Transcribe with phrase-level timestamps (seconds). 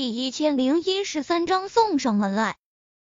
[0.00, 2.56] 第一千零一十三章送上门来。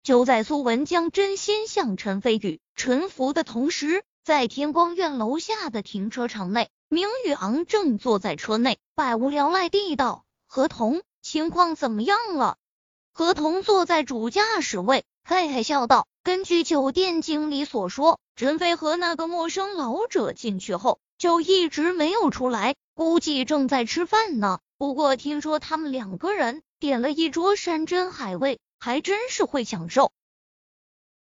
[0.04, 12.57] 就在苏文江真心向陈飞宇臣服的同时，在天光院楼下的停车场内，明宇昂正坐在车内，百无聊赖地道：“何童，情况怎么样了？”
[13.12, 24.60] 何童坐在主驾驶位，嘿嘿笑道：“根据酒店经理所说，陈飞和那个陌生老者进去后，就一直没有出来，估计正在吃饭呢。
[24.78, 30.12] 不过听说他们两个人点了一桌山珍海味。”还真是会享受。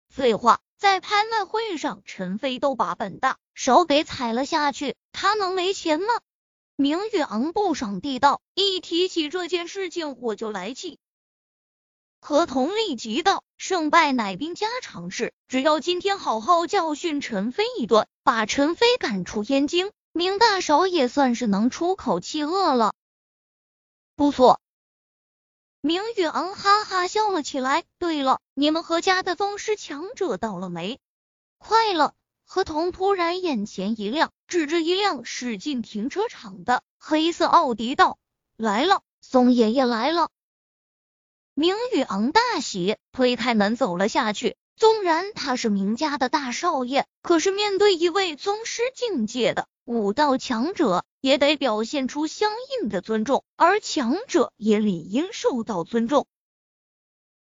[0.08, 6.08] 废话，在拍卖会上，陈飞都把本大手给踩了下去，他能没钱吗？
[6.78, 11.00] 明宇昂不爽地道：“一提起这件事情，我就来气。”
[12.22, 22.94] 何同立即道：“胜败乃兵家常事，只要今天好好教训陈飞一顿，把陈飞赶出燕京，明大少也算是能出口气饿了。”
[24.16, 24.62] 不错。
[25.82, 27.86] 明宇昂哈哈笑了起来。
[28.00, 31.00] 对了，你们何家的宗师强者到了没？
[31.58, 32.14] 快了！
[32.46, 38.18] 何童突然眼前一亮，指着一辆驶进停车场的黑色奥迪道
[38.58, 40.30] ：“来了，宋爷爷来了！”
[41.54, 44.58] 明宇昂大喜，推开门走了下去。
[44.76, 49.68] 纵然他是明家的大少爷，可是面对一位宗师境界的。
[49.86, 56.28] 武道强者也得表现出相应的尊重，而强者也理应受到尊重。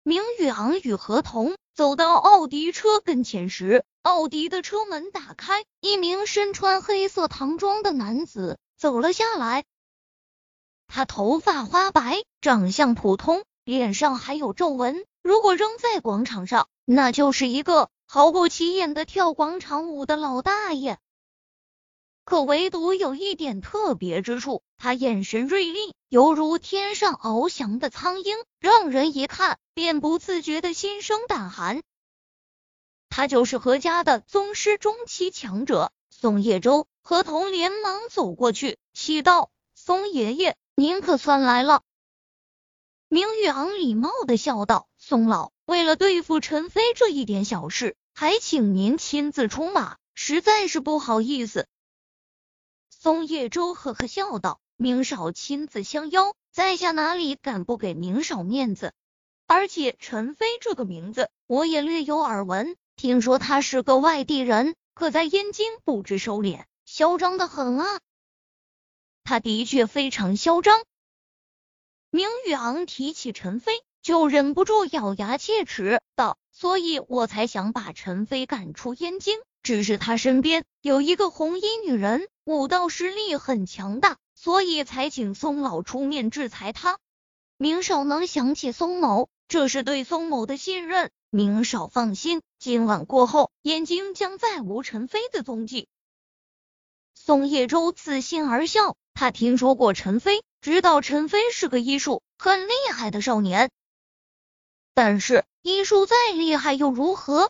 [0.04, 9.64] 明宇昂与何童走到奥迪车跟前时，奥迪的车门打开，一名身穿黑色唐装的男子走了下来。
[10.88, 15.06] 他头发花白，长相普通，脸上还有皱纹。
[15.24, 21.00] 如果扔在广场上，那就是一个毫不起眼的跳广场舞的老大爷。
[22.26, 31.82] 可唯独有一点特别之处，他眼神锐利，犹如天上翱翔的苍鹰，让人一看便不自觉的心生胆寒。
[33.10, 36.88] 他就是何家的宗师中期强者宋叶舟。
[37.06, 41.82] 何童连忙走过去，祈道：“宋爷爷，您可算来了。”
[43.10, 51.68] 明玉昂礼貌的笑道：“宋老，为了对付陈飞这一点小事，还请您亲自出马，实在是不好意思。”
[53.04, 58.94] 松叶舟呵呵笑道：“明少亲自相邀，在下哪里敢不给明少面子？
[59.46, 62.78] 而且陈飞这个名字，我也略有耳闻。
[62.96, 68.00] 听说他是个外地人，可在燕京不知收敛，嚣张的很啊。
[69.26, 70.82] 他的确非常嚣张。”
[72.10, 87.00] 明宇昂提起陈飞，就忍不住咬牙切齿道：“所以我才想把陈飞赶出燕京。”只是他身边有一个红衣女人，武道实力很强大，所以才请松老出面制裁他。
[87.56, 91.12] 明少能想起松某，这是对松某的信任。
[91.30, 95.88] 明少放心，今晚过后，燕京将再无陈飞的踪迹。
[97.16, 103.72] 宋叶舟自信而笑，他听说过陈飞，知道陈飞是个医术很厉害的少年。
[104.94, 107.50] 但是医术再厉害又如何？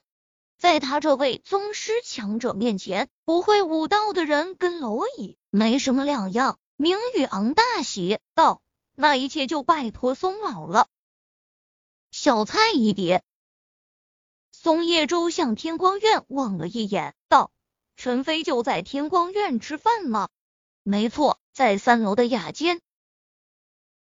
[0.64, 6.58] 在他这位宗师强者面前，不会武道的人跟蝼蚁没什么两样。
[6.78, 8.62] 明宇昂大喜道
[8.96, 10.88] ：“那一切就拜托松老了。”
[12.12, 13.24] 小菜一碟。
[14.54, 17.52] 松叶舟向天光院望了一眼，道
[17.98, 20.30] ：“陈飞就在天光院吃饭吗
[20.82, 22.80] ？”“没错，在三楼的雅间。”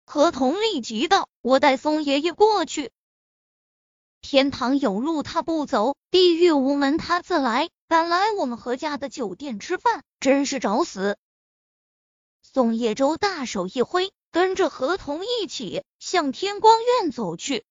[0.05, 2.91] 何童立即道：“我带松爷爷过去。”
[4.21, 7.69] 天堂有路他不走，地狱无门他自来。
[7.87, 11.17] 敢来我们何家的酒店吃饭，真是找死！
[12.41, 17.65] 宋叶舟大手一挥，跟着何童一起向天光院走去。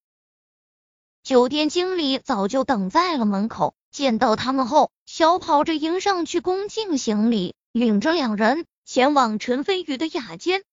[1.23, 10.65] 酒店经理早就等在了门口，见到他们后，小跑着迎上去恭敬行礼，领着两人前往陈飞宇的雅间。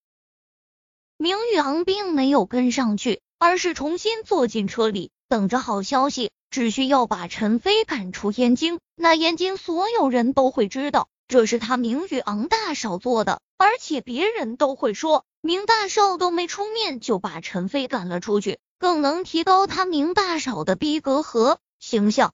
[1.15, 5.11] 明宇昂并没有跟上去，而是重新坐进车里。
[5.29, 22.33] 等着好消息，只需要把陈飞赶出燕京，那燕京所有人都会知道这是他明宇昂大少做的，而且别人都会说明大少都没出面就把陈飞赶了出去，更能提高他明大少的逼格和形象。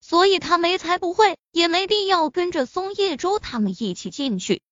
[0.00, 4.62] 所以他没才不会，也没必要跟着松叶舟他们一起进去。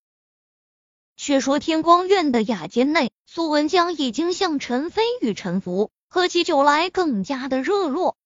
[1.17, 5.91] 却说天光院的雅间内，苏文江已经向陈飞宇臣服。
[6.15, 8.17] 喝起酒来更加的热络。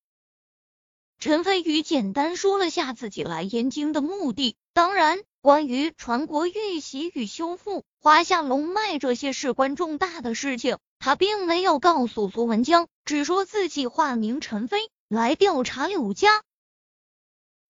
[1.19, 11.17] 陈飞宇简单说了下自己来燕京的目的，当然，关于传国玉玺与修复华夏龙脉这些事关重大的事情，他。
[11.17, 16.43] 并没有告诉苏文江，只说自己化名陈飞，来调查柳家。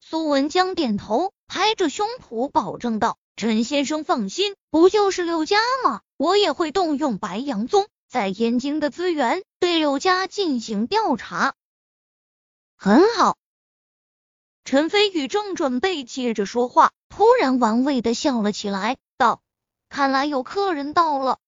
[0.01, 6.01] 苏文江点头，拍着胸脯保证道：“陈先生放心，不就是柳家吗？
[6.17, 11.55] 我也会动用白羊宗在燕京的资源，对柳家进行调查。”
[12.75, 13.37] 很好。
[14.65, 19.43] 陈飞宇正准备接着说话，突然玩味的笑了起来，道
[19.91, 21.39] ：“看来有客人到了。”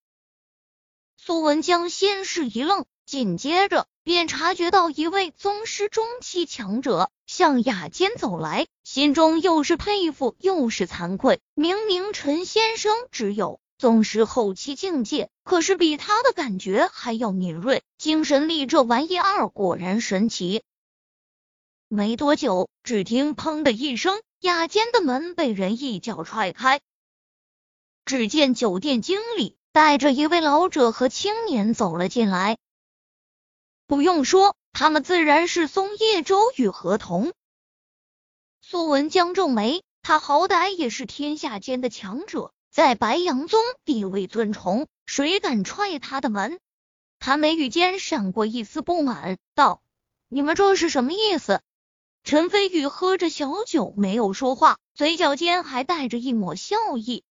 [1.16, 11.40] 苏文江先是一愣，紧接着便察觉到一位宗师中期强者向雅间走来，心中又是佩服又是惭愧。
[11.54, 20.62] 明明陈先生只有宗师后期境界，可是比他的感觉还要敏锐，精神力这玩意儿果然神奇。
[21.88, 26.82] 没多久，只听“砰”的一声，雅间的门被人一脚踹开。
[28.04, 32.58] 只见酒店经理带着一位老者和青年走了进来。
[33.86, 37.32] 不用说，他们自然是松叶舟与何童。
[38.60, 46.60] 苏文江皱眉，他好歹也是天下间的强者，在白羊宗地位尊崇，谁敢踹他的门？
[47.18, 49.82] 他眉宇间闪过一丝不满，道
[50.30, 51.60] ：“你们这是什么意思？”
[52.22, 57.24] 陈飞宇喝着小酒，没有说话，嘴角间还带着一抹笑意。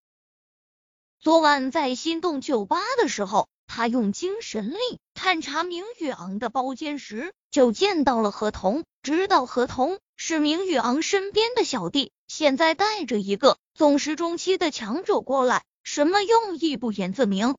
[1.22, 12.12] 昨晚在心动酒吧的时候，他用精神力探查明宇昂的包间时，就见到了何童，知道何童是明宇昂身边的小弟。
[12.30, 17.58] 现在带着一个宗师中期的强者过来，什么用意不言自明。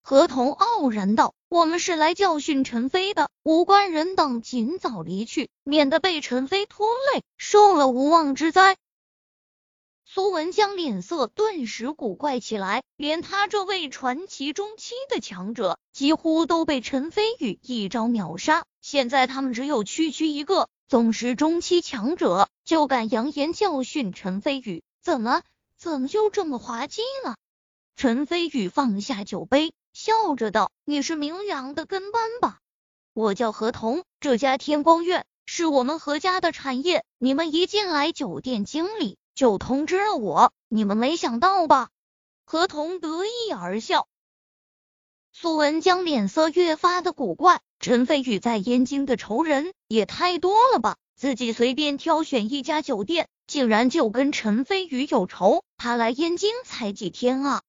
[0.00, 1.34] 何童傲然道。
[1.50, 8.78] 我们是来教训陈飞的，无关人等尽早离去，免得被陈飞拖累，受了无妄之灾。
[10.06, 18.64] 苏文江脸色顿时古怪起来，连他这位传奇中期的强者，几乎都被陈飞宇一招秒杀。
[18.80, 25.40] 现在他们只有区区一个宗师中期强者，就敢扬言教训陈飞宇，怎么
[25.78, 27.36] 怎么就这么滑稽了？
[27.96, 29.72] 陈飞宇放下酒杯。
[29.94, 32.58] 笑着道：“你是明阳的跟班吧？
[33.14, 37.06] 我叫何童，这家天光院是我们何家的产业。
[37.16, 41.88] 你们一进来，酒店经理就通知了我，你们没想到吧？”
[42.44, 44.06] 何童得意而笑。
[45.32, 50.98] 苏文江脸色越发的古怪，陈飞宇在燕京的仇人也太多了吧？
[51.16, 55.64] 自己随便挑选一家酒店，竟然就跟陈飞宇有仇？
[55.76, 57.62] 他来燕京才几天啊？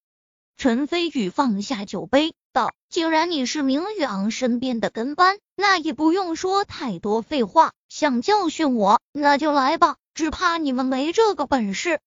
[0.55, 7.73] 陈飞宇放下酒杯，道：“既然你是明宇昂身边的跟班，那也不用说太多废话。
[7.89, 11.99] 想教训我，那就来吧，只怕你们没这个本事。”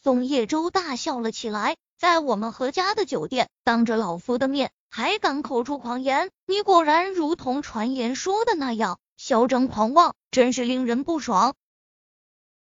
[0.00, 11.54] 宋叶舟大笑了起来，在我们何家的酒店，当着老夫的面还敢口出狂言，你果然如同传言说的那样嚣张狂妄，真是令人不爽。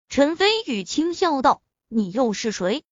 [0.08, 2.84] 陈飞宇轻笑道：“你又是谁？”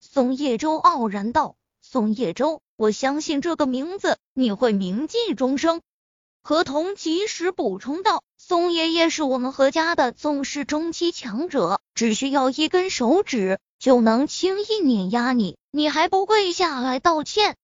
[0.00, 5.80] 宋叶舟傲然道：“宋叶舟，我相信这个名字你会铭记终生。”
[6.42, 17.56] 何童及时补充道：“宋爷爷是我们何家的宗师中期强者，只需要一根手指就能轻易碾压你，你还不跪下来道歉？”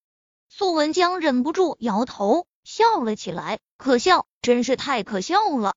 [0.60, 5.74] 苏文江忍不住摇头笑了起来，可笑，真是太可笑了。